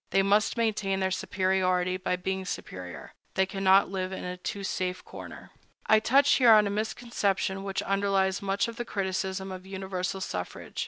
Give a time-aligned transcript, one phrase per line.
[0.09, 3.13] They must maintain their superiority by being superior.
[3.35, 8.41] They cannot live in a too safe corner.I touch here on a misconception which underlies
[8.41, 10.79] much of the criticism of universal suffrage.